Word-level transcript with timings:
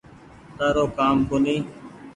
تآرو 0.57 0.85
ڪآم 0.97 1.17
ڪونيٚ 1.29 1.63